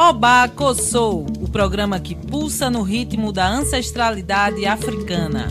Oba 0.00 0.46
Kossou, 0.46 1.26
o 1.40 1.48
programa 1.48 1.98
que 1.98 2.14
pulsa 2.14 2.70
no 2.70 2.82
ritmo 2.82 3.32
da 3.32 3.48
ancestralidade 3.48 4.64
africana. 4.64 5.48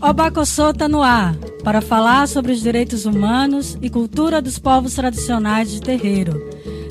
Oba 0.00 0.32
Kossou 0.32 0.72
está 0.72 0.88
no 0.88 1.00
ar 1.00 1.36
para 1.62 1.80
falar 1.80 2.26
sobre 2.26 2.50
os 2.50 2.60
direitos 2.60 3.06
humanos 3.06 3.78
e 3.80 3.88
cultura 3.88 4.42
dos 4.42 4.58
povos 4.58 4.94
tradicionais 4.94 5.70
de 5.70 5.80
terreiro. 5.80 6.44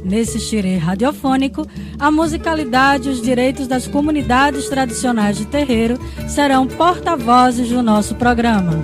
Nesse 0.06 0.40
xirê 0.40 0.78
radiofônico, 0.78 1.68
a 2.00 2.10
musicalidade 2.10 3.10
e 3.10 3.12
os 3.12 3.22
direitos 3.22 3.68
das 3.68 3.86
comunidades 3.86 4.70
tradicionais 4.70 5.38
de 5.38 5.46
terreiro 5.46 6.00
serão 6.26 6.66
porta-vozes 6.66 7.68
do 7.68 7.84
nosso 7.84 8.16
programa. 8.16 8.80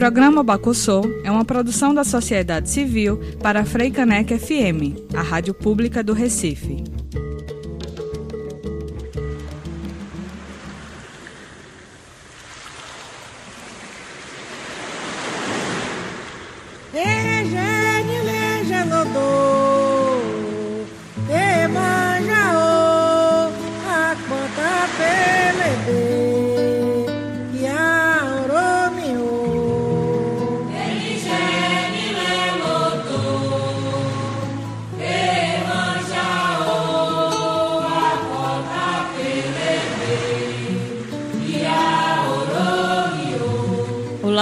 Programa 0.00 0.42
Bacossô 0.42 1.02
é 1.22 1.30
uma 1.30 1.44
produção 1.44 1.92
da 1.92 2.04
sociedade 2.04 2.70
civil 2.70 3.20
para 3.42 3.60
a 3.60 3.64
Freicanec 3.66 4.34
FM, 4.34 4.96
a 5.14 5.20
rádio 5.20 5.52
pública 5.52 6.02
do 6.02 6.14
Recife. 6.14 6.82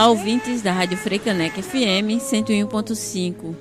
Ouvintes 0.08 0.62
da 0.62 0.72
Rádio 0.72 0.96
Freicanec 0.96 1.60
FM 1.62 2.16
101.5. 2.18 3.54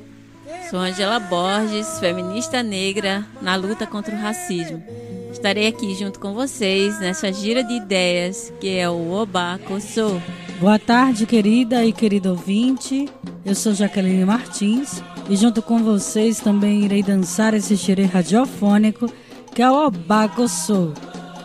Sou 0.70 0.80
Angela 0.80 1.20
Borges, 1.20 2.00
feminista 2.00 2.64
negra 2.64 3.26
na 3.42 3.56
luta 3.58 3.86
contra 3.86 4.16
o 4.16 4.20
racismo. 4.20 4.82
Estarei 5.30 5.68
aqui 5.68 5.94
junto 5.94 6.22
com 6.22 6.34
vocês 6.34 6.98
nessa 7.02 7.34
gira 7.34 7.62
de 7.64 7.74
ideias 7.74 8.54
que 8.62 8.78
é 8.78 8.90
o 8.90 9.12
Oba 9.12 9.60
Kossô. 9.68 10.22
Boa 10.58 10.80
tarde, 10.80 11.26
querida 11.26 11.84
e 11.84 11.92
querido 11.92 12.30
ouvinte. 12.30 13.10
Eu 13.46 13.54
sou 13.54 13.74
Jaqueline 13.74 14.24
Martins 14.24 15.04
e 15.30 15.36
junto 15.36 15.62
com 15.62 15.84
vocês 15.84 16.40
também 16.40 16.86
irei 16.86 17.04
dançar 17.04 17.54
esse 17.54 17.76
xerê 17.76 18.06
radiofônico 18.06 19.12
que 19.54 19.62
é 19.62 19.70
o 19.70 19.88
Oba 19.88 20.30
Kossô. 20.30 20.94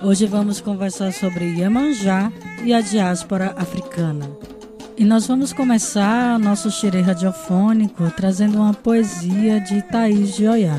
Hoje 0.00 0.26
vamos 0.26 0.60
conversar 0.60 1.12
sobre 1.12 1.44
Iemanjá 1.56 2.32
e 2.64 2.72
a 2.72 2.80
diáspora 2.80 3.52
africana. 3.58 4.51
E 4.96 5.04
nós 5.04 5.26
vamos 5.26 5.54
começar 5.54 6.38
nosso 6.38 6.70
xerê 6.70 7.00
radiofônico 7.00 8.10
trazendo 8.10 8.58
uma 8.58 8.74
poesia 8.74 9.58
de 9.58 9.80
Thaís 9.82 10.36
de 10.36 10.46
Oiá. 10.46 10.78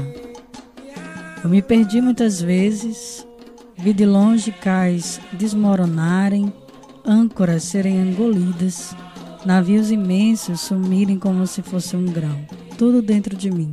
Eu 1.44 1.50
me 1.50 1.62
perdi 1.62 2.00
muitas 2.00 2.40
vezes, 2.40 3.28
vi 3.76 3.92
de 3.92 4.06
longe 4.06 4.52
cais 4.52 5.20
desmoronarem, 5.34 6.54
âncoras 7.04 7.64
serem 7.64 7.96
engolidas, 7.96 8.96
navios 9.46 9.90
imensos 9.90 10.62
sumirem 10.62 11.18
como 11.18 11.48
se 11.48 11.64
fosse 11.64 11.96
um 11.96 12.06
grão, 12.06 12.40
tudo 12.78 13.02
dentro 13.02 13.36
de 13.36 13.50
mim. 13.50 13.72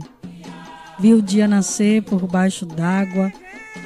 Vi 0.99 1.13
o 1.13 1.23
dia 1.23 1.47
nascer 1.47 2.03
por 2.03 2.27
baixo 2.27 2.65
d'água, 2.65 3.31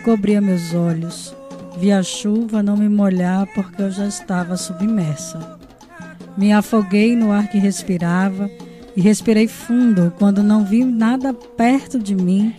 cobria 0.05 0.41
meus 0.41 0.73
olhos, 0.73 1.35
vi 1.77 1.91
a 1.91 2.03
chuva 2.03 2.63
não 2.63 2.77
me 2.77 2.89
molhar 2.89 3.45
porque 3.55 3.83
eu 3.83 3.91
já 3.91 4.07
estava 4.07 4.57
submersa. 4.57 5.64
Me 6.37 6.53
afoguei 6.53 7.15
no 7.15 7.31
ar 7.31 7.49
que 7.49 7.59
respirava 7.59 8.51
e 8.97 9.01
respirei 9.01 9.47
fundo 9.47 10.13
quando 10.19 10.43
não 10.43 10.65
vi 10.65 10.85
nada 10.85 11.33
perto 11.33 11.99
de 11.99 12.15
mim 12.15 12.55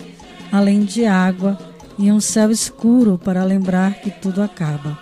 além 0.51 0.85
de 0.85 1.05
água 1.05 1.57
e 1.97 2.11
um 2.11 2.19
céu 2.19 2.51
escuro 2.51 3.17
para 3.17 3.43
lembrar 3.43 3.95
que 3.95 4.09
tudo 4.09 4.41
acaba. 4.41 4.97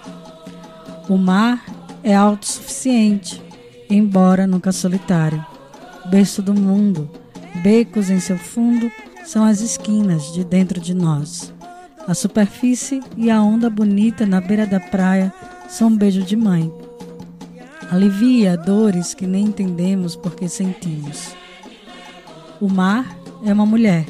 O 1.07 1.17
mar 1.17 1.63
é 2.03 2.16
autossuficiente, 2.16 3.41
embora 3.89 4.47
nunca 4.47 4.72
solitário. 4.72 5.44
Berço 6.06 6.41
do 6.41 6.53
mundo, 6.53 7.09
becos 7.62 8.09
em 8.09 8.19
seu 8.19 8.38
fundo 8.38 8.91
são 9.23 9.45
as 9.45 9.62
esquinas 9.62 10.33
de 10.33 10.44
dentro 10.44 10.79
de 10.79 10.94
nós. 10.94 11.53
A 12.07 12.13
superfície 12.13 13.01
e 13.16 13.29
a 13.29 13.41
onda 13.41 13.69
bonita 13.69 14.25
na 14.25 14.41
beira 14.41 14.66
da 14.66 14.79
praia 14.79 15.33
são 15.69 15.88
um 15.88 15.95
beijo 15.95 16.23
de 16.23 16.35
mãe 16.35 16.72
alivia 17.94 18.58
dores 18.58 19.14
que 19.14 19.28
nem 19.28 19.46
entendemos 19.46 20.16
porque 20.16 20.50
sentimos. 20.50 21.36
O 22.59 22.68
mar 22.68 23.06
é 23.46 23.54
uma 23.54 23.68
mulher 23.68 24.08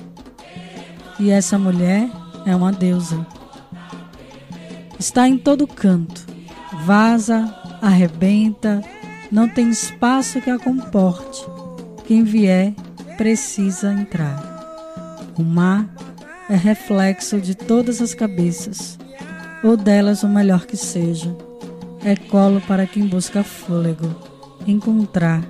e 1.19 1.29
essa 1.29 1.59
mulher 1.59 2.09
é 2.45 2.55
uma 2.55 2.71
deusa. 2.71 3.27
Está 4.97 5.27
em 5.27 5.37
todo 5.37 5.67
canto, 5.67 6.25
vaza, 6.85 7.53
arrebenta, 7.81 8.81
não 9.29 9.49
tem 9.49 9.69
espaço 9.69 10.39
que 10.39 10.49
a 10.49 10.57
comporte. 10.57 11.45
Quem 12.07 12.23
vier 12.23 12.73
precisa 13.17 13.91
entrar. 13.91 15.27
O 15.37 15.43
mar 15.43 15.93
é 16.49 16.55
reflexo 16.55 17.41
de 17.41 17.53
todas 17.53 18.01
as 18.01 18.13
cabeças, 18.13 18.97
ou 19.61 19.75
delas 19.75 20.23
o 20.23 20.29
melhor 20.29 20.65
que 20.65 20.77
seja 20.77 21.35
é 22.05 22.15
colo 22.15 22.59
para 22.61 22.85
quem 22.85 23.07
busca 23.07 23.43
fôlego, 23.43 24.09
encontrar 24.67 25.41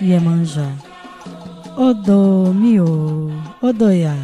e 0.00 0.12
emanjar. 0.12 0.74
Odo, 1.76 2.52
mio, 2.54 3.30
odoia. 3.60 4.16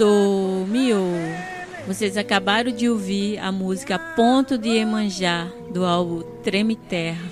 Odô, 0.00 0.64
Miô. 0.66 0.96
Vocês 1.86 2.16
acabaram 2.16 2.72
de 2.72 2.88
ouvir 2.88 3.38
a 3.38 3.52
música 3.52 3.98
Ponto 3.98 4.56
de 4.56 4.70
Emanjá, 4.70 5.46
do 5.74 5.84
álbum 5.84 6.22
Treme 6.42 6.74
Terra. 6.74 7.28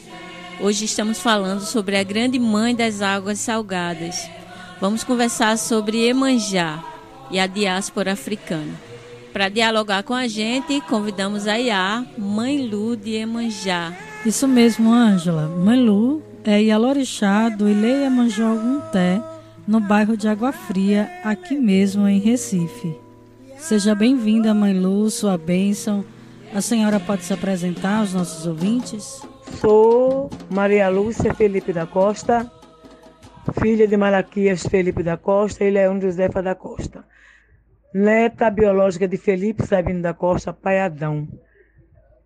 Hoje 0.61 0.85
estamos 0.85 1.19
falando 1.19 1.63
sobre 1.63 1.97
a 1.97 2.03
grande 2.03 2.39
mãe 2.39 2.75
das 2.75 3.01
águas 3.01 3.39
salgadas. 3.39 4.29
Vamos 4.83 5.03
conversar 5.03 5.57
sobre 5.57 6.07
Emanjá 6.07 6.85
e 7.31 7.41
a 7.41 7.47
diáspora 7.47 8.13
africana. 8.13 8.75
Para 9.33 9.49
dialogar 9.49 10.03
com 10.03 10.13
a 10.13 10.29
gente, 10.29 10.79
convidamos 10.83 11.47
a 11.47 11.59
Iá, 11.59 12.05
Mãe 12.19 12.67
Lu 12.67 12.99
de 12.99 13.15
Emanjá. 13.15 13.97
Isso 14.27 14.47
mesmo, 14.47 14.93
Ângela. 14.93 15.49
Mãe 15.49 15.81
Lu 15.81 16.23
é 16.45 16.63
Ialorixá 16.65 17.49
do 17.49 17.67
Ilê 17.67 18.05
Emanjá 18.05 18.45
Té, 18.93 19.23
no 19.69 19.81
bairro 19.81 20.17
de 20.17 20.27
Água 20.27 20.51
Fria, 20.51 21.11
aqui 21.23 21.55
mesmo 21.55 22.09
em 22.09 22.19
Recife. 22.19 22.99
Seja 23.59 23.95
bem-vinda, 23.95 24.55
Mãe 24.55 24.73
Lu, 24.73 25.11
sua 25.11 25.37
bênção. 25.37 26.03
A 26.55 26.63
senhora 26.63 26.99
pode 26.99 27.23
se 27.23 27.35
apresentar 27.35 27.99
aos 27.99 28.15
nossos 28.15 28.47
ouvintes? 28.47 29.21
Sou 29.61 30.31
Maria 30.49 30.89
Lúcia 30.89 31.35
Felipe 31.35 31.71
da 31.71 31.87
Costa, 31.87 32.51
filha 33.61 33.87
de 33.87 33.95
Malaquias 33.95 34.67
Felipe 34.67 35.03
da 35.03 35.19
Costa 35.19 35.63
e 35.63 35.71
Leão 35.71 36.01
Josefa 36.01 36.43
da 36.43 36.55
Costa. 36.55 37.05
Neta 37.93 38.49
biológica 38.49 39.07
de 39.07 39.19
Felipe 39.19 39.67
Sabino 39.67 40.01
da 40.01 40.15
Costa, 40.15 40.51
Paiadão. 40.51 41.29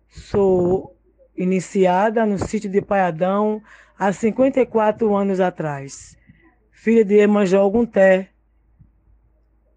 Sou 0.07 0.95
iniciada 1.35 2.25
no 2.25 2.39
sítio 2.39 2.69
de 2.69 2.81
Paiadão 2.81 3.61
há 3.99 4.13
54 4.13 5.13
anos 5.13 5.41
atrás. 5.41 6.22
Filha 6.83 7.05
de 7.05 7.15
Emanjó 7.15 7.65
Gunté, 7.69 8.29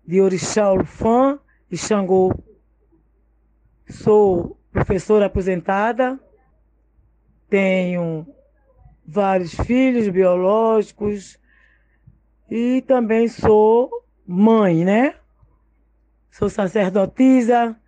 de 0.04 0.20
Orixá 0.20 0.72
Olufã 0.72 1.38
e 1.70 1.76
Xangô. 1.76 2.34
Sou 3.88 4.58
professora 4.72 5.26
aposentada, 5.26 6.18
tenho 7.48 8.26
vários 9.06 9.54
filhos 9.54 10.08
biológicos 10.08 11.38
e 12.50 12.82
também 12.88 13.28
sou 13.28 13.88
mãe, 14.26 14.84
né? 14.84 15.14
Sou 16.28 16.50
sacerdotisa, 16.50 17.80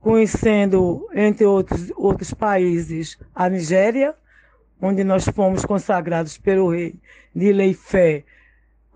conhecendo, 0.00 1.08
entre 1.14 1.46
outros, 1.46 1.92
outros 1.94 2.34
países, 2.34 3.16
a 3.32 3.48
Nigéria, 3.48 4.12
onde 4.80 5.04
nós 5.04 5.24
fomos 5.28 5.64
consagrados 5.64 6.38
pelo 6.38 6.70
rei 6.70 6.94
de 7.34 7.52
Leifé 7.52 8.24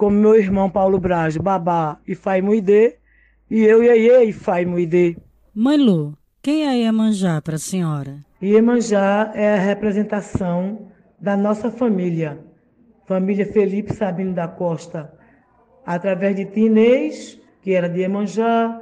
como 0.00 0.16
meu 0.16 0.34
irmão 0.34 0.70
Paulo 0.70 0.98
Braz, 0.98 1.36
Babá 1.36 1.98
e 2.08 2.14
Fai 2.14 2.40
Muide, 2.40 2.96
e 3.50 3.60
eu, 3.60 3.84
Iê 3.84 4.24
e 4.24 4.32
Fai 4.32 4.64
Muide. 4.64 5.18
Mãe 5.54 5.76
Lu, 5.76 6.16
quem 6.40 6.66
é 6.66 6.74
Iemanjá 6.78 7.42
para 7.42 7.56
a 7.56 7.58
senhora? 7.58 8.24
Iemanjá 8.42 9.30
é 9.34 9.52
a 9.52 9.58
representação 9.58 10.86
da 11.20 11.36
nossa 11.36 11.70
família, 11.70 12.38
família 13.06 13.44
Felipe 13.44 13.92
Sabino 13.92 14.32
da 14.32 14.48
Costa, 14.48 15.12
através 15.84 16.34
de 16.34 16.46
Tinês, 16.46 17.38
que 17.60 17.74
era 17.74 17.86
de 17.86 18.00
Iemanjá, 18.00 18.80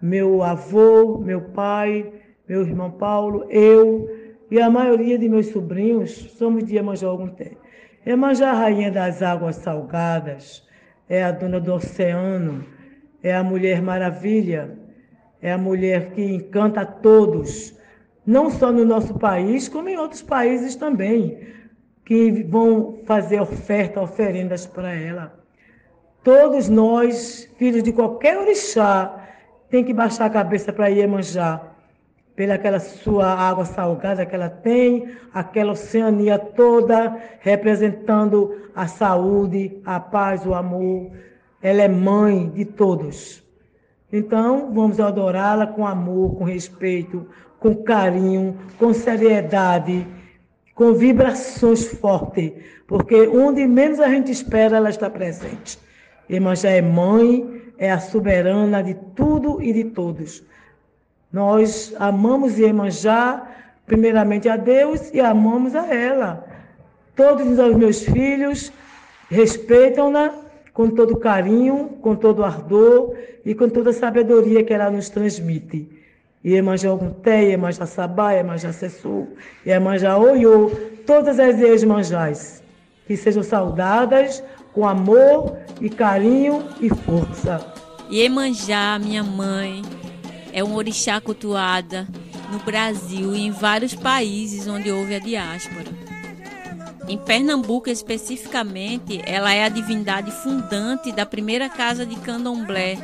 meu 0.00 0.40
avô, 0.40 1.18
meu 1.18 1.40
pai, 1.40 2.12
meu 2.48 2.62
irmão 2.62 2.92
Paulo, 2.92 3.44
eu 3.50 4.08
e 4.50 4.60
a 4.60 4.68
maioria 4.68 5.16
de 5.18 5.28
meus 5.28 5.46
sobrinhos 5.46 6.10
somos 6.36 6.64
de 6.64 6.74
Iemanjá 6.74 7.08
tempo. 7.36 7.56
Iemanjá, 8.06 8.50
a 8.50 8.54
rainha 8.54 8.90
das 8.90 9.22
águas 9.22 9.56
salgadas, 9.56 10.66
é 11.08 11.22
a 11.22 11.30
dona 11.30 11.60
do 11.60 11.74
oceano, 11.74 12.64
é 13.22 13.34
a 13.34 13.42
mulher 13.42 13.80
maravilha, 13.80 14.76
é 15.40 15.52
a 15.52 15.58
mulher 15.58 16.10
que 16.12 16.22
encanta 16.22 16.80
a 16.80 16.86
todos, 16.86 17.78
não 18.26 18.50
só 18.50 18.72
no 18.72 18.84
nosso 18.84 19.18
país, 19.18 19.68
como 19.68 19.88
em 19.88 19.96
outros 19.96 20.22
países 20.22 20.74
também, 20.76 21.46
que 22.04 22.42
vão 22.42 23.00
fazer 23.04 23.40
oferta, 23.40 24.00
oferendas 24.00 24.66
para 24.66 24.92
ela. 24.92 25.40
Todos 26.24 26.68
nós, 26.68 27.48
filhos 27.56 27.82
de 27.82 27.92
qualquer 27.92 28.36
orixá, 28.36 29.28
tem 29.70 29.84
que 29.84 29.94
baixar 29.94 30.26
a 30.26 30.30
cabeça 30.30 30.72
para 30.72 30.88
Iemanjá, 30.88 31.69
pela 32.40 32.54
aquela 32.54 32.80
sua 32.80 33.26
água 33.26 33.66
salgada 33.66 34.24
que 34.24 34.34
ela 34.34 34.48
tem, 34.48 35.10
aquela 35.30 35.72
oceania 35.72 36.38
toda 36.38 37.14
representando 37.40 38.62
a 38.74 38.86
saúde, 38.86 39.78
a 39.84 40.00
paz, 40.00 40.46
o 40.46 40.54
amor. 40.54 41.10
Ela 41.60 41.82
é 41.82 41.88
mãe 41.88 42.48
de 42.48 42.64
todos. 42.64 43.44
Então, 44.10 44.72
vamos 44.72 44.98
adorá-la 45.00 45.66
com 45.66 45.86
amor, 45.86 46.36
com 46.36 46.44
respeito, 46.44 47.26
com 47.58 47.74
carinho, 47.74 48.56
com 48.78 48.94
seriedade, 48.94 50.06
com 50.74 50.94
vibrações 50.94 51.88
fortes, 51.88 52.54
porque 52.86 53.28
onde 53.28 53.66
menos 53.66 54.00
a 54.00 54.08
gente 54.08 54.32
espera, 54.32 54.78
ela 54.78 54.88
está 54.88 55.10
presente. 55.10 55.78
Irmã 56.26 56.56
já 56.56 56.70
é 56.70 56.80
mãe, 56.80 57.60
é 57.76 57.90
a 57.90 58.00
soberana 58.00 58.82
de 58.82 58.94
tudo 59.14 59.60
e 59.60 59.74
de 59.74 59.84
todos. 59.84 60.42
Nós 61.32 61.94
amamos 61.98 62.58
Iemanjá, 62.58 63.46
primeiramente 63.86 64.48
a 64.48 64.56
Deus 64.56 65.10
e 65.12 65.20
amamos 65.20 65.74
a 65.74 65.86
ela. 65.86 66.44
Todos 67.14 67.58
os 67.58 67.76
meus 67.76 68.02
filhos 68.02 68.72
respeitam-na 69.28 70.32
com 70.72 70.90
todo 70.90 71.18
carinho, 71.18 71.90
com 72.00 72.16
todo 72.16 72.44
ardor 72.44 73.14
e 73.44 73.54
com 73.54 73.68
toda 73.68 73.90
a 73.90 73.92
sabedoria 73.92 74.64
que 74.64 74.72
ela 74.72 74.90
nos 74.90 75.08
transmite. 75.08 75.88
Iemanjá 76.44 76.92
Ogunté, 76.92 77.50
Iemanjá 77.50 77.84
Sabá, 77.86 78.32
Iemanjá 78.32 78.72
Sessu, 78.72 79.28
Iemanjá 79.66 80.16
Oiô, 80.16 80.70
todas 81.06 81.38
as 81.38 81.60
Iemanjás, 81.60 82.62
que 83.06 83.16
sejam 83.16 83.42
saudadas 83.42 84.42
com 84.72 84.88
amor 84.88 85.58
e 85.80 85.90
carinho 85.90 86.64
e 86.80 86.88
força. 86.88 87.60
Iemanjá, 88.10 88.98
minha 88.98 89.22
mãe, 89.22 89.82
é 90.52 90.62
um 90.62 90.74
orixá 90.74 91.20
cultuada 91.20 92.08
no 92.50 92.58
Brasil 92.60 93.34
e 93.34 93.46
em 93.46 93.50
vários 93.50 93.94
países 93.94 94.66
onde 94.66 94.90
houve 94.90 95.14
a 95.14 95.18
diáspora. 95.18 95.90
Em 97.08 97.18
Pernambuco, 97.18 97.90
especificamente, 97.90 99.20
ela 99.24 99.52
é 99.52 99.64
a 99.64 99.68
divindade 99.68 100.30
fundante 100.30 101.10
da 101.12 101.26
primeira 101.26 101.68
casa 101.68 102.06
de 102.06 102.16
candomblé, 102.16 102.98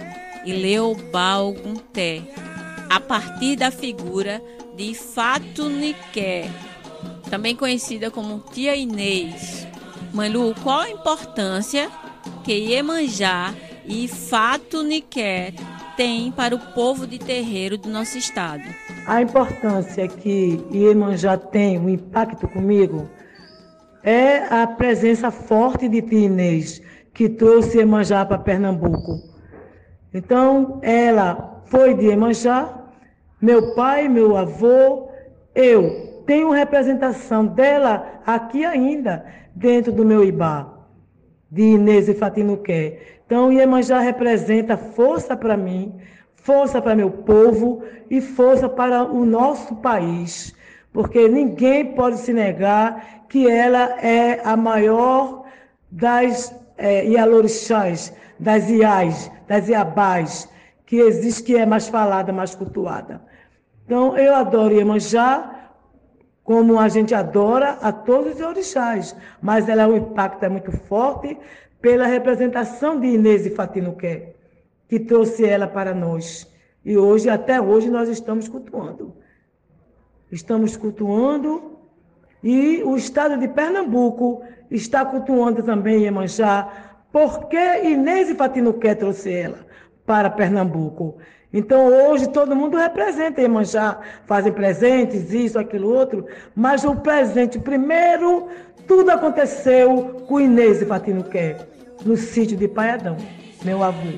Ileobal 0.44 1.52
Gunté, 1.52 2.22
a 2.88 3.00
partir 3.00 3.56
da 3.56 3.70
figura 3.70 4.40
de 4.76 4.94
Fatuniké, 4.94 6.48
também 7.28 7.56
conhecida 7.56 8.10
como 8.10 8.44
Tia 8.52 8.76
Inês. 8.76 9.66
Manu, 10.12 10.54
qual 10.62 10.80
a 10.80 10.90
importância 10.90 11.90
que 12.44 12.52
Iemanjá 12.52 13.52
e 13.86 14.06
Fatuniké 14.06 15.52
tem 15.96 16.30
para 16.30 16.54
o 16.54 16.58
povo 16.58 17.06
de 17.06 17.18
terreiro 17.18 17.78
do 17.78 17.88
nosso 17.88 18.18
estado? 18.18 18.62
A 19.06 19.22
importância 19.22 20.06
que 20.06 20.62
Iemanjá 20.70 21.36
tem, 21.36 21.78
o 21.78 21.88
impacto 21.88 22.46
comigo, 22.46 23.08
é 24.02 24.44
a 24.50 24.66
presença 24.66 25.30
forte 25.30 25.88
de 25.88 25.98
Inês, 26.14 26.82
que 27.14 27.28
trouxe 27.28 27.78
Iemanjá 27.78 28.24
para 28.24 28.38
Pernambuco. 28.38 29.20
Então, 30.12 30.78
ela 30.82 31.62
foi 31.66 31.94
de 31.94 32.06
Iemanjá, 32.06 32.72
meu 33.40 33.74
pai, 33.74 34.08
meu 34.08 34.36
avô, 34.36 35.08
eu 35.54 36.22
tenho 36.26 36.50
representação 36.50 37.46
dela 37.46 38.20
aqui 38.26 38.64
ainda, 38.64 39.24
dentro 39.54 39.92
do 39.92 40.04
meu 40.04 40.22
Ibá, 40.24 40.75
de 41.50 41.62
Inês 41.62 42.08
e 42.08 42.14
Fatinuqué. 42.14 42.98
Então, 43.26 43.52
Iemanjá 43.52 44.00
representa 44.00 44.76
força 44.76 45.36
para 45.36 45.56
mim, 45.56 45.94
força 46.36 46.80
para 46.80 46.94
meu 46.94 47.10
povo 47.10 47.82
e 48.10 48.20
força 48.20 48.68
para 48.68 49.02
o 49.04 49.24
nosso 49.24 49.76
país, 49.76 50.54
porque 50.92 51.28
ninguém 51.28 51.94
pode 51.94 52.18
se 52.18 52.32
negar 52.32 53.24
que 53.28 53.50
ela 53.50 54.00
é 54.00 54.40
a 54.44 54.56
maior 54.56 55.44
das 55.90 56.54
é, 56.78 57.04
Ialorixás, 57.06 58.12
das 58.38 58.68
Iais, 58.68 59.30
das 59.48 59.68
Iabás, 59.68 60.48
que 60.84 60.96
existe, 60.96 61.42
que 61.42 61.56
é 61.56 61.66
mais 61.66 61.88
falada, 61.88 62.32
mais 62.32 62.54
cultuada. 62.54 63.20
Então, 63.84 64.16
eu 64.16 64.34
adoro 64.34 64.74
Iemanjá, 64.74 65.55
como 66.46 66.78
a 66.78 66.88
gente 66.88 67.12
adora 67.12 67.72
a 67.82 67.90
todos 67.90 68.36
os 68.36 68.40
orixás, 68.40 69.16
mas 69.42 69.68
ela, 69.68 69.88
o 69.88 69.96
impacto 69.96 70.44
é 70.44 70.48
muito 70.48 70.70
forte 70.70 71.36
pela 71.80 72.06
representação 72.06 73.00
de 73.00 73.08
Inês 73.08 73.44
e 73.44 73.50
Fatinuqué, 73.50 74.36
que 74.88 75.00
trouxe 75.00 75.44
ela 75.44 75.66
para 75.66 75.92
nós. 75.92 76.48
E 76.84 76.96
hoje, 76.96 77.28
até 77.28 77.60
hoje, 77.60 77.90
nós 77.90 78.08
estamos 78.08 78.46
cultuando. 78.46 79.12
Estamos 80.30 80.76
cultuando 80.76 81.80
e 82.44 82.80
o 82.84 82.96
estado 82.96 83.36
de 83.38 83.48
Pernambuco 83.48 84.44
está 84.70 85.04
cultuando 85.04 85.64
também 85.64 86.04
Iemanjá. 86.04 87.02
Por 87.10 87.48
que 87.48 87.82
Inês 87.82 88.30
e 88.30 88.36
Fatinuqué 88.36 88.94
trouxe 88.94 89.32
ela? 89.32 89.65
Para 90.06 90.30
Pernambuco. 90.30 91.16
Então 91.52 91.86
hoje 91.86 92.28
todo 92.28 92.54
mundo 92.54 92.76
representa 92.76 93.40
Iemanjá, 93.40 93.98
fazem 94.26 94.52
presentes, 94.52 95.32
isso, 95.32 95.58
aquilo, 95.58 95.92
outro, 95.92 96.26
mas 96.54 96.84
o 96.84 96.94
presente 96.94 97.58
primeiro, 97.58 98.48
tudo 98.86 99.10
aconteceu 99.10 100.24
com 100.28 100.40
Inês 100.40 100.82
e 100.82 100.86
Fatino 100.86 101.24
Quer, 101.24 101.68
no 102.04 102.16
sítio 102.16 102.56
de 102.56 102.68
Paiadão, 102.68 103.16
meu 103.64 103.82
avô. 103.82 104.12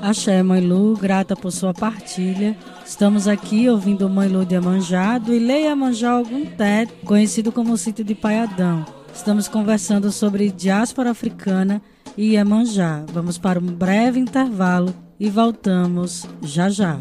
Axé, 0.00 0.42
Mãe 0.42 0.60
Lu, 0.60 0.96
grata 0.96 1.36
por 1.36 1.50
sua 1.50 1.74
partilha. 1.74 2.56
Estamos 2.84 3.28
aqui 3.28 3.68
ouvindo 3.68 4.08
Mãe 4.08 4.28
Lu 4.28 4.44
de 4.44 4.56
Amanjá, 4.56 5.18
do 5.18 5.34
Ilê 5.34 5.68
Algum 5.68 6.46
Té, 6.46 6.86
conhecido 7.04 7.52
como 7.52 7.76
sítio 7.76 8.04
de 8.04 8.14
Paiadão. 8.14 8.84
Estamos 9.14 9.48
conversando 9.48 10.10
sobre 10.10 10.50
diáspora 10.50 11.10
africana 11.10 11.80
e 12.16 12.34
Iemanjá. 12.34 13.04
Vamos 13.12 13.38
para 13.38 13.58
um 13.58 13.66
breve 13.66 14.18
intervalo 14.18 14.94
e 15.18 15.30
voltamos 15.30 16.26
já 16.42 16.68
já. 16.68 16.96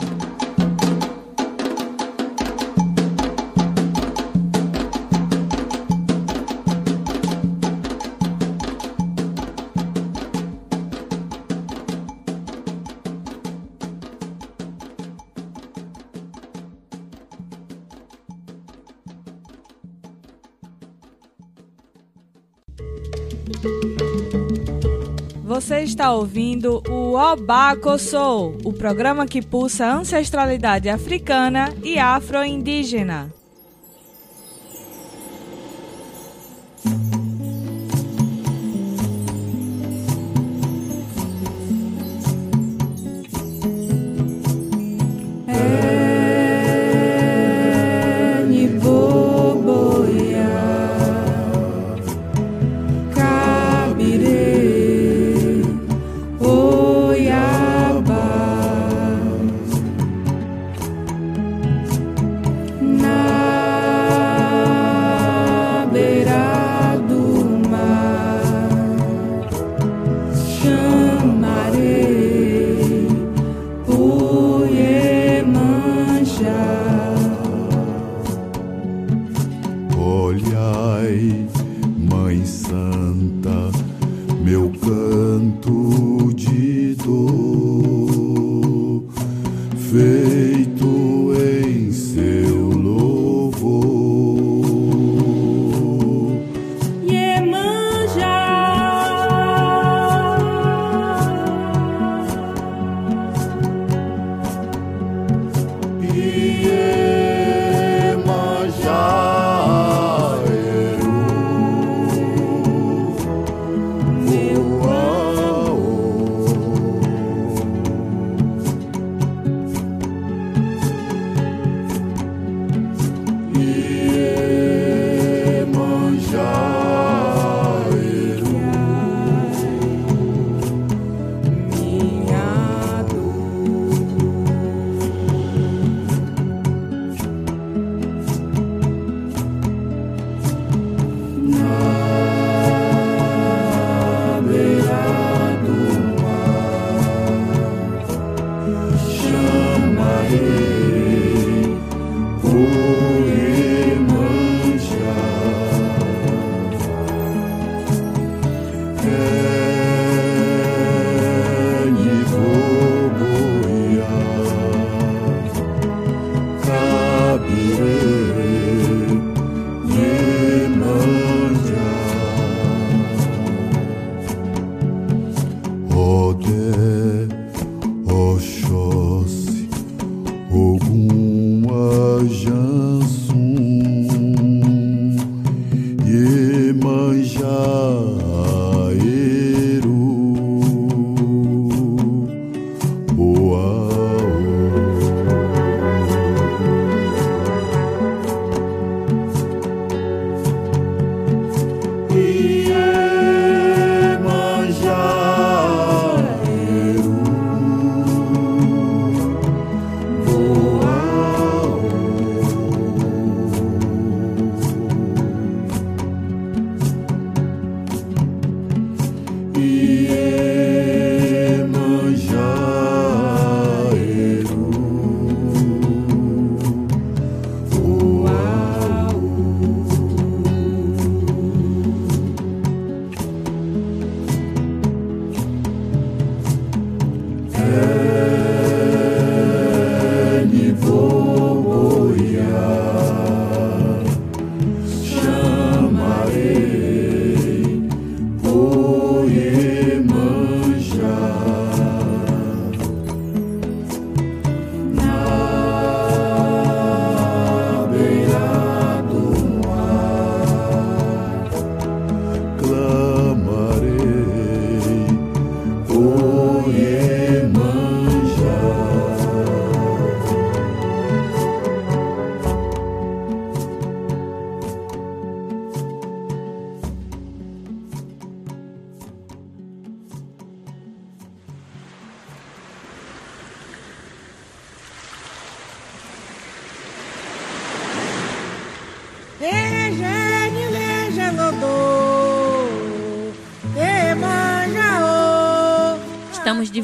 Você 25.51 25.81
está 25.81 26.13
ouvindo 26.13 26.81
o 26.89 27.13
Obaco 27.13 28.00
Soul, 28.00 28.58
o 28.63 28.72
programa 28.72 29.25
que 29.25 29.41
pulsa 29.41 29.86
ancestralidade 29.86 30.88
africana 30.88 31.75
e 31.84 32.00
afro-indígena. 32.00 33.41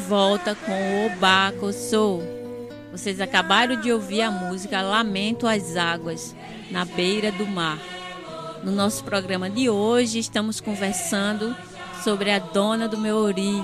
Volta 0.07 0.55
com 0.55 0.71
o 0.71 1.05
Obaco 1.07 1.73
Sou. 1.73 2.23
Vocês 2.93 3.19
acabaram 3.19 3.81
de 3.81 3.91
ouvir 3.91 4.21
a 4.21 4.31
música 4.31 4.81
Lamento 4.81 5.45
às 5.45 5.75
Águas, 5.75 6.33
na 6.71 6.85
beira 6.85 7.29
do 7.29 7.45
mar. 7.45 7.77
No 8.63 8.71
nosso 8.71 9.03
programa 9.03 9.49
de 9.49 9.69
hoje, 9.69 10.19
estamos 10.19 10.61
conversando 10.61 11.53
sobre 12.05 12.31
a 12.31 12.39
dona 12.39 12.87
do 12.87 12.97
meu 12.97 13.17
ori, 13.17 13.61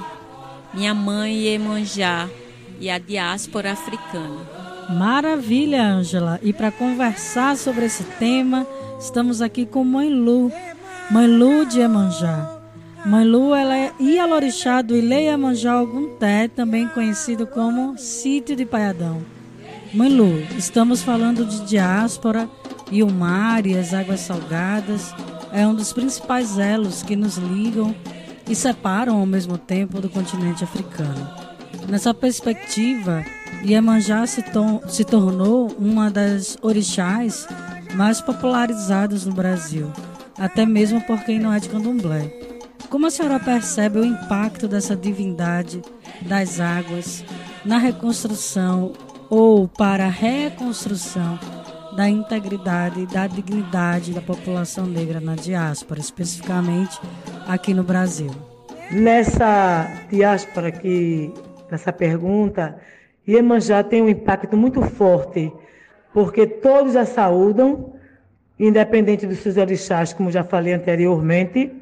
minha 0.73 0.93
mãe 0.93 1.33
Iemanjá 1.33 2.29
e 2.77 2.89
a 2.89 2.97
diáspora 2.97 3.71
africana. 3.71 4.41
Maravilha, 4.89 5.81
Ângela! 5.81 6.41
E 6.43 6.51
para 6.51 6.71
conversar 6.71 7.55
sobre 7.55 7.85
esse 7.85 8.03
tema, 8.03 8.67
estamos 8.99 9.41
aqui 9.41 9.65
com 9.65 9.85
Mãe 9.85 10.09
Lu, 10.09 10.51
Mãe 11.09 11.25
Lu 11.25 11.65
de 11.65 11.79
Iemanjá. 11.79 12.62
Mãe 13.05 13.25
Lu 13.25 13.53
ela 13.53 13.77
é 13.77 13.91
Ialorixá 13.99 14.81
do 14.81 14.95
Ileiamanjá 14.95 15.81
Ogunté, 15.81 16.47
também 16.47 16.87
conhecido 16.87 17.45
como 17.45 17.97
Sítio 17.97 18.55
de 18.55 18.65
Paiadão. 18.65 19.21
Mãe 19.93 20.07
Lu, 20.07 20.39
estamos 20.57 21.03
falando 21.03 21.45
de 21.45 21.65
diáspora 21.65 22.49
e 22.89 23.03
o 23.03 23.11
mar 23.11 23.65
e 23.65 23.77
as 23.77 23.93
águas 23.93 24.21
salgadas 24.21 25.13
é 25.51 25.67
um 25.67 25.75
dos 25.75 25.91
principais 25.91 26.57
elos 26.57 27.03
que 27.03 27.13
nos 27.13 27.35
ligam 27.35 27.93
e 28.49 28.55
separam 28.55 29.17
ao 29.17 29.25
mesmo 29.25 29.57
tempo 29.57 29.99
do 29.99 30.09
continente 30.09 30.63
africano. 30.63 31.29
Nessa 31.89 32.13
perspectiva, 32.13 33.25
Iemanjá 33.65 34.25
se, 34.25 34.41
se 34.87 35.03
tornou 35.03 35.75
uma 35.77 36.09
das 36.09 36.57
orixás 36.61 37.49
mais 37.95 38.21
popularizadas 38.21 39.25
no 39.25 39.33
Brasil, 39.33 39.91
até 40.37 40.65
mesmo 40.65 41.01
por 41.01 41.19
quem 41.25 41.37
não 41.37 41.51
é 41.51 41.59
de 41.59 41.67
candomblé. 41.67 42.42
Como 42.93 43.07
a 43.07 43.09
senhora 43.09 43.39
percebe 43.39 43.97
o 43.97 44.05
impacto 44.05 44.67
dessa 44.67 44.95
divindade 44.95 45.81
das 46.21 46.59
águas 46.59 47.25
na 47.65 47.79
reconstrução 47.79 48.93
ou 49.31 49.67
para 49.67 50.05
a 50.05 50.09
reconstrução 50.09 51.39
da 51.97 52.07
integridade 52.07 53.01
e 53.01 53.07
da 53.07 53.25
dignidade 53.25 54.13
da 54.13 54.21
população 54.21 54.85
negra 54.85 55.19
na 55.19 55.33
diáspora, 55.33 55.99
especificamente 55.99 57.01
aqui 57.47 57.73
no 57.73 57.83
Brasil? 57.83 58.29
Nessa 58.91 59.91
diáspora 60.11 60.67
aqui, 60.67 61.33
nessa 61.71 61.91
pergunta, 61.91 62.79
Iemanjá 63.27 63.83
tem 63.83 64.03
um 64.03 64.09
impacto 64.09 64.55
muito 64.55 64.83
forte, 64.83 65.51
porque 66.13 66.45
todos 66.45 66.95
a 66.95 67.05
saúdam, 67.05 67.95
independente 68.59 69.25
dos 69.25 69.39
seus 69.39 69.57
orixás, 69.57 70.13
como 70.13 70.29
já 70.29 70.43
falei 70.43 70.73
anteriormente, 70.73 71.81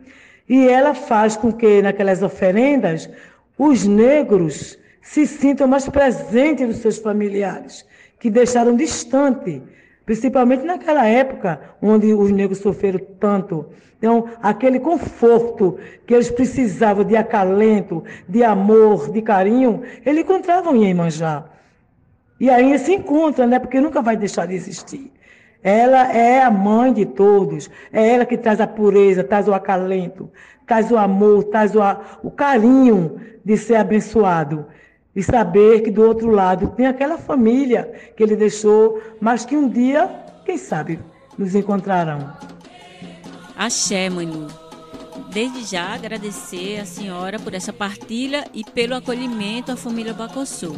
e 0.51 0.67
ela 0.67 0.93
faz 0.93 1.37
com 1.37 1.49
que 1.49 1.81
naquelas 1.81 2.21
oferendas 2.21 3.09
os 3.57 3.87
negros 3.87 4.77
se 5.01 5.25
sintam 5.25 5.65
mais 5.65 5.87
presentes 5.87 6.67
dos 6.67 6.77
seus 6.79 6.97
familiares, 6.97 7.85
que 8.19 8.29
deixaram 8.29 8.75
distante, 8.75 9.63
principalmente 10.05 10.65
naquela 10.65 11.07
época 11.07 11.61
onde 11.81 12.13
os 12.13 12.31
negros 12.31 12.59
sofreram 12.59 12.99
tanto. 13.17 13.67
Então, 13.97 14.25
aquele 14.41 14.77
conforto 14.77 15.79
que 16.05 16.13
eles 16.13 16.29
precisavam 16.29 17.05
de 17.05 17.15
acalento, 17.15 18.03
de 18.27 18.43
amor, 18.43 19.09
de 19.09 19.21
carinho, 19.21 19.83
eles 20.05 20.23
encontravam 20.23 20.75
em 20.75 20.87
Iemanjá. 20.87 21.45
E 22.37 22.49
aí 22.49 22.77
se 22.77 22.93
encontra, 22.95 23.47
né? 23.47 23.57
Porque 23.57 23.79
nunca 23.79 24.01
vai 24.01 24.17
deixar 24.17 24.47
de 24.47 24.55
existir. 24.55 25.13
Ela 25.63 26.12
é 26.12 26.41
a 26.41 26.50
mãe 26.50 26.91
de 26.91 27.06
todos. 27.06 27.69
É 27.91 28.15
ela 28.15 28.26
que 28.26 28.38
traz 28.38 28.60
a 28.60 28.67
pureza, 28.67 29.24
traz 29.24 29.47
o 29.47 29.54
acalento, 29.54 30.30
traz 30.65 30.91
o 30.91 30.97
amor, 30.97 31.43
traz 31.45 31.76
o, 31.76 31.82
o 32.24 32.32
carinho 32.32 33.19
de 33.43 33.58
ser 33.58 33.76
abençoado. 33.76 34.65
E 35.15 35.21
saber 35.21 35.82
que 35.82 35.91
do 35.91 36.04
outro 36.04 36.32
lado 36.32 36.69
tem 36.69 36.88
aquela 36.88 37.17
família 37.17 37.91
que 38.15 38.24
ele 38.24 38.36
deixou, 38.36 39.02
mas 39.19 39.43
que 39.45 39.58
um 39.58 39.67
dia, 39.67 40.10
quem 40.45 40.58
sabe, 40.58 41.00
nos 41.38 41.54
encontrarão. 41.54 42.32
Axé, 43.58 44.10
Manu. 44.10 44.47
Desde 45.32 45.63
já 45.63 45.93
agradecer 45.93 46.80
a 46.80 46.86
senhora 46.86 47.39
por 47.39 47.54
essa 47.54 47.71
partilha 47.71 48.45
e 48.54 48.63
pelo 48.63 48.95
acolhimento 48.95 49.71
à 49.71 49.78
família 49.78 50.13
Bacossô. 50.13 50.76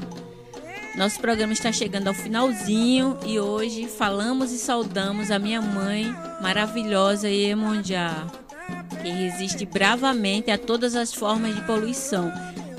Nosso 0.95 1.19
programa 1.19 1.53
está 1.53 1.71
chegando 1.71 2.07
ao 2.07 2.13
finalzinho 2.13 3.17
e 3.25 3.39
hoje 3.39 3.87
falamos 3.87 4.51
e 4.51 4.59
saudamos 4.59 5.31
a 5.31 5.39
minha 5.39 5.59
mãe 5.59 6.15
maravilhosa 6.39 7.27
Iemonjá, 7.27 8.27
que 9.01 9.09
resiste 9.09 9.65
bravamente 9.65 10.51
a 10.51 10.57
todas 10.57 10.95
as 10.95 11.11
formas 11.11 11.55
de 11.55 11.61
poluição, 11.61 12.31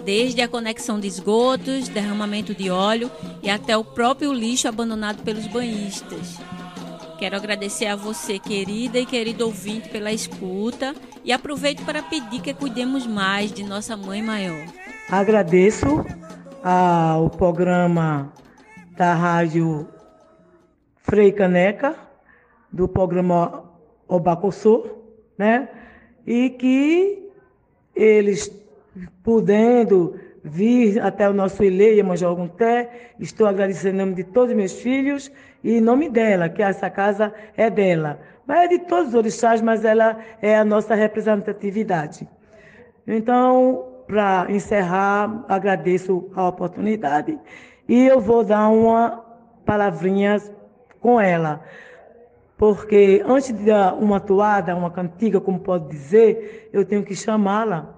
desde 0.05 0.41
a 0.43 0.49
conexão 0.49 1.01
de 1.01 1.09
esgotos, 1.09 1.89
derramamento 1.89 2.55
de 2.55 2.71
óleo 2.71 3.11
e 3.43 3.51
até 3.51 3.77
o 3.77 3.83
próprio 3.83 4.33
lixo 4.33 4.69
abandonado 4.69 5.25
pelos 5.25 5.49
banhistas. 5.49 6.39
Quero 7.19 7.35
agradecer 7.35 7.87
a 7.87 7.97
você, 7.97 8.39
querida 8.39 8.97
e 8.97 9.07
querido 9.07 9.45
ouvinte, 9.45 9.89
pela 9.89 10.13
escuta 10.13 10.95
e 11.25 11.33
aproveito 11.33 11.85
para 11.85 12.01
pedir 12.01 12.41
que 12.41 12.55
cuidemos 12.55 13.09
mais 13.09 13.53
de 13.53 13.65
nossa 13.65 13.97
mãe 13.97 14.23
maior. 14.23 14.67
Agradeço 15.11 16.05
ao 16.67 17.29
programa 17.29 18.33
da 18.97 19.13
Rádio 19.13 19.87
Frei 20.97 21.31
Caneca, 21.31 21.95
do 22.73 22.89
programa 22.89 23.71
Obacossô, 24.09 24.87
né? 25.37 25.69
E 26.27 26.49
que 26.49 27.29
eles 27.95 28.51
podendo 29.23 30.19
vir 30.43 31.03
até 31.03 31.29
o 31.29 31.35
nosso 31.35 31.63
Ileia 31.63 32.03
Manjogunté, 32.03 33.13
estou 33.21 33.47
agradecendo 33.47 33.97
em 33.97 33.99
nome 33.99 34.15
de 34.15 34.25
todos 34.25 34.53
os 34.53 34.57
meus 34.57 34.73
filhos 34.73 35.31
e 35.63 35.77
em 35.77 35.81
nome 35.83 36.09
dela, 36.09 36.49
que 36.49 36.63
essa 36.63 36.89
casa 36.89 37.31
é 37.59 37.69
dela. 37.69 38.19
Mas 38.47 38.65
é 38.65 38.69
de 38.69 38.79
todos 38.87 39.09
os 39.09 39.15
orixás, 39.15 39.61
mas 39.61 39.85
ela 39.85 40.19
é 40.41 40.57
a 40.57 40.65
nossa 40.65 40.95
representatividade. 40.95 42.27
Então, 43.07 43.94
para 44.07 44.47
encerrar, 44.51 45.45
agradeço 45.49 46.31
a 46.35 46.49
oportunidade 46.49 47.39
e 47.89 48.07
eu 48.07 48.21
vou 48.21 48.45
dar 48.45 48.69
uma 48.69 49.25
palavrinha 49.65 50.41
com 51.01 51.21
ela. 51.21 51.61
Porque 52.57 53.23
antes 53.27 53.53
de 53.53 53.67
dar 53.67 53.95
uma 53.95 54.21
toada, 54.21 54.75
uma 54.77 54.91
cantiga, 54.91 55.41
como 55.41 55.59
pode 55.59 55.89
dizer, 55.89 56.71
eu 56.73 56.85
tenho 56.85 57.03
que 57.03 57.15
chamá-la. 57.15 57.95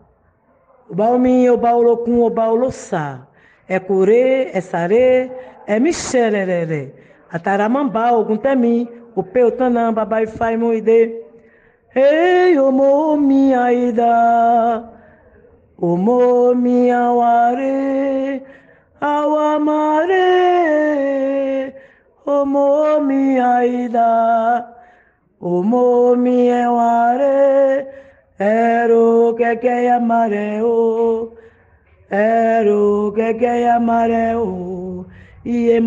O 0.88 0.94
baumi, 0.94 1.48
o 1.50 1.56
baulocum, 1.56 2.22
o 2.22 2.30
baulossá. 2.30 3.26
É 3.68 3.78
curê, 3.78 4.50
é 4.52 4.60
sarê, 4.60 5.30
é 5.66 5.78
mixererê. 5.78 6.92
Ataramambá, 7.30 8.12
o 8.12 8.24
guntemi, 8.24 8.88
o 9.14 9.22
peutanamba, 9.22 10.04
baifai 10.04 10.56
muide. 10.56 11.22
Ei, 11.94 12.58
o 12.58 12.70
mo 12.72 13.16
minha 13.16 13.72
ida. 13.72 14.95
omomi 15.80 16.90
aware 16.90 18.42
awamare. 19.00 20.26
Omomi 22.26 23.38
aida 23.38 24.66
omomi 25.40 26.48
eware. 26.48 27.86
Ero 28.38 29.32
keke 29.34 29.84
yamare 29.88 30.60
o 30.62 31.32
ero 32.10 33.12
keke 33.12 33.62
yamare 33.64 34.34
o. 34.36 35.06
Iye 35.44 35.80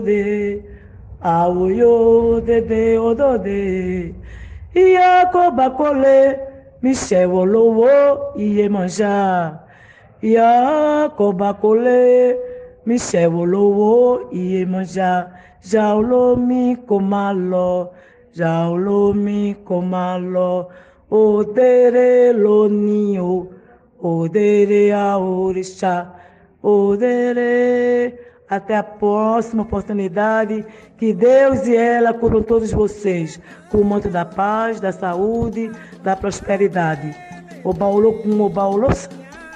de, 0.00 0.62
awoyo 1.20 2.40
de, 2.46 2.98
odode. 2.98 4.14
Iye 4.74 5.24
kobakole 5.32 6.43
míṣẹ̀wọ̀ 6.84 7.44
lówó 7.52 7.92
iye 8.44 8.64
mọ̀ṣá 8.76 9.14
ìyá 10.28 10.48
kọba 11.18 11.48
kólé 11.62 11.98
míṣẹ̀wọ̀ 12.88 13.44
lówó 13.52 13.90
iye 14.40 14.60
mọ̀ṣá 14.72 15.10
ṣá. 15.70 15.84
Olómi 15.98 16.62
kò 16.88 16.96
máa 17.12 17.32
lọ. 17.50 17.70
Ṣá 18.38 18.50
olómi 18.74 19.40
kò 19.68 19.76
máa 19.92 20.16
lọ. 20.34 20.50
Òdèrè 21.20 22.10
lónìí 22.44 23.18
o. 23.32 23.34
Òdèrè 24.10 24.82
àòrìṣà 25.08 25.94
òdèrè. 26.74 27.52
Até 28.48 28.76
a 28.76 28.82
próxima 28.82 29.62
oportunidade. 29.62 30.64
Que 30.96 31.12
Deus 31.12 31.66
e 31.66 31.76
ela 31.76 32.12
cubram 32.12 32.42
todos 32.42 32.70
vocês 32.72 33.40
com 33.70 33.78
o 33.78 33.84
manto 33.84 34.08
da 34.08 34.24
paz, 34.24 34.80
da 34.80 34.92
saúde, 34.92 35.70
da 36.02 36.16
prosperidade. 36.16 37.14
Obaolo 37.62 38.14
com 38.22 38.40
obaolos. 38.40 39.08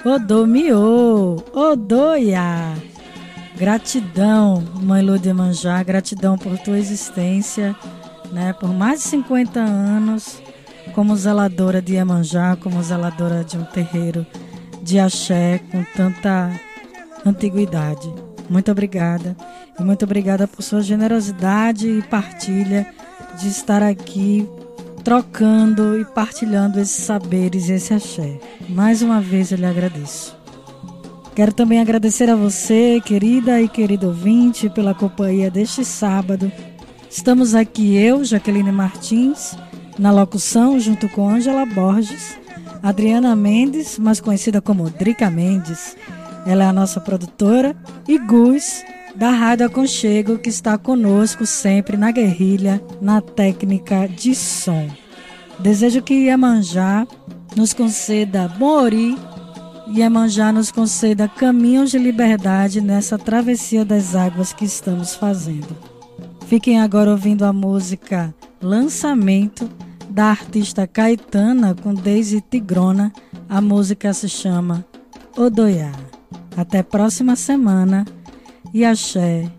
Odomiô, 0.05 1.37
Odoia. 1.53 2.73
Gratidão, 3.57 4.63
Mãe 4.81 5.01
Lúdia 5.01 5.33
Manjá, 5.33 5.83
gratidão 5.83 6.37
por 6.37 6.57
tua 6.59 6.79
existência, 6.79 7.75
né, 8.31 8.53
por 8.53 8.69
mais 8.69 9.01
de 9.01 9.07
50 9.09 9.59
anos 9.59 10.41
como 10.93 11.15
zeladora 11.15 11.81
de 11.81 11.95
Iemanjá, 11.95 12.55
como 12.55 12.81
zeladora 12.81 13.43
de 13.43 13.57
um 13.57 13.63
terreiro 13.65 14.25
de 14.81 14.99
axé 14.99 15.59
com 15.71 15.83
tanta 15.95 16.51
antiguidade. 17.25 18.28
Muito 18.49 18.71
obrigada 18.71 19.37
e 19.79 19.83
muito 19.83 20.03
obrigada 20.03 20.47
por 20.47 20.61
sua 20.63 20.81
generosidade 20.81 21.87
e 21.87 22.01
partilha 22.01 22.87
de 23.39 23.47
estar 23.47 23.83
aqui 23.83 24.47
trocando 25.03 25.99
e 25.99 26.05
partilhando 26.05 26.79
esses 26.79 27.03
saberes 27.03 27.69
e 27.69 27.73
esse 27.73 27.93
axé. 27.93 28.39
Mais 28.67 29.01
uma 29.01 29.21
vez 29.21 29.51
eu 29.51 29.57
lhe 29.57 29.65
agradeço. 29.65 30.37
Quero 31.35 31.53
também 31.53 31.79
agradecer 31.79 32.29
a 32.29 32.35
você, 32.35 33.01
querida 33.05 33.61
e 33.61 33.69
querido 33.69 34.07
ouvinte, 34.07 34.69
pela 34.69 34.93
companhia 34.93 35.49
deste 35.49 35.85
sábado. 35.85 36.51
Estamos 37.09 37.55
aqui 37.55 37.95
eu, 37.95 38.25
Jaqueline 38.25 38.71
Martins, 38.71 39.55
na 39.97 40.11
locução 40.11 40.79
junto 40.79 41.07
com 41.09 41.29
Ângela 41.29 41.65
Borges, 41.65 42.37
Adriana 42.83 43.35
Mendes, 43.35 43.97
mais 43.97 44.19
conhecida 44.19 44.61
como 44.61 44.89
Drica 44.89 45.29
Mendes. 45.29 45.95
Ela 46.45 46.63
é 46.63 46.67
a 46.67 46.73
nossa 46.73 46.99
produtora 46.99 47.75
e 48.07 48.17
Gus, 48.17 48.83
da 49.15 49.31
Rádio 49.31 49.65
Aconchego, 49.65 50.37
que 50.37 50.49
está 50.49 50.77
conosco 50.77 51.45
sempre 51.45 51.97
na 51.97 52.11
guerrilha, 52.11 52.81
na 53.01 53.21
técnica 53.21 54.07
de 54.07 54.33
som. 54.33 54.87
Desejo 55.59 56.01
que 56.01 56.13
Iemanjá 56.13 57.05
nos 57.55 57.73
conceda 57.73 58.47
Mori 58.57 59.17
e 59.87 59.99
Iemanjá 59.99 60.51
nos 60.51 60.71
conceda 60.71 61.27
caminhos 61.27 61.91
de 61.91 61.97
liberdade 61.97 62.79
nessa 62.79 63.17
travessia 63.17 63.83
das 63.83 64.15
águas 64.15 64.53
que 64.53 64.63
estamos 64.63 65.15
fazendo. 65.15 65.75
Fiquem 66.47 66.79
agora 66.79 67.11
ouvindo 67.11 67.43
a 67.43 67.51
música 67.51 68.33
Lançamento 68.61 69.69
da 70.09 70.25
artista 70.25 70.87
Caetana 70.87 71.75
com 71.75 71.93
Daisy 71.93 72.41
Tigrona. 72.41 73.11
A 73.47 73.61
música 73.61 74.13
se 74.13 74.27
chama 74.27 74.85
Odoiá. 75.37 76.08
Até 76.55 76.83
próxima 76.83 77.35
semana 77.35 78.05
e 78.73 78.83
axé, 78.85 79.49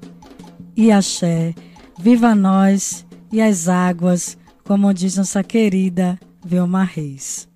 e 0.77 0.91
axé, 0.93 1.55
viva 1.99 2.35
nós 2.35 3.07
e 3.33 3.41
as 3.41 3.69
águas, 3.69 4.37
como 4.65 4.93
diz 4.93 5.17
nossa 5.17 5.43
querida 5.43 6.19
Vilma 6.45 6.85
Reis. 6.85 7.49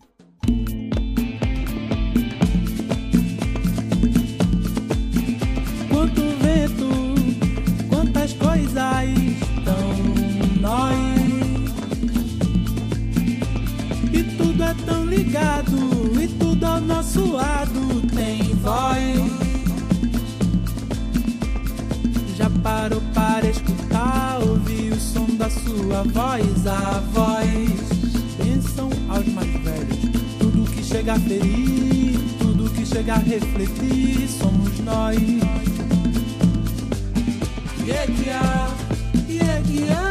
Sua 25.94 26.02
voz, 26.02 26.66
a 26.66 27.00
voz. 27.12 27.44
Pensam 28.37 28.90
aos 29.09 29.26
mais 29.28 29.52
velhos, 29.62 29.98
tudo 30.40 30.68
que 30.68 30.83
chega 30.83 31.12
a 31.12 31.20
ferir, 31.20 32.18
tudo 32.40 32.68
que 32.70 32.85
chega 32.85 33.14
a 33.14 33.18
refletir, 33.18 34.28
somos 34.28 34.80
nós. 34.80 35.16
Yeah, 37.87 38.07
yeah, 38.24 38.70
yeah, 39.28 39.62
yeah, 39.68 40.04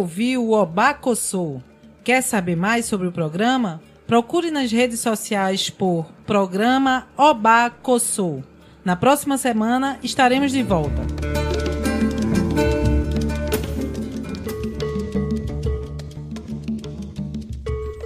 ouviu 0.00 0.42
o 0.42 0.52
Obacossô. 0.52 1.60
Quer 2.02 2.22
saber 2.22 2.56
mais 2.56 2.86
sobre 2.86 3.06
o 3.06 3.12
programa? 3.12 3.82
Procure 4.06 4.50
nas 4.50 4.72
redes 4.72 4.98
sociais 5.00 5.68
por 5.68 6.06
Programa 6.26 7.06
Obacossô. 7.16 8.40
Na 8.82 8.96
próxima 8.96 9.36
semana 9.36 9.98
estaremos 10.02 10.52
de 10.52 10.62
volta. 10.62 11.02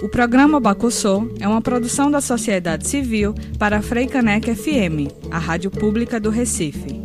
O 0.03 0.09
programa 0.09 0.59
Bacussô 0.59 1.33
é 1.39 1.47
uma 1.47 1.61
produção 1.61 2.11
da 2.11 2.19
sociedade 2.19 2.87
civil 2.87 3.33
para 3.57 3.77
a 3.77 3.81
Freicanec 3.81 4.53
FM, 4.53 5.31
a 5.31 5.39
rádio 5.39 5.71
pública 5.71 6.19
do 6.19 6.29
Recife. 6.29 7.04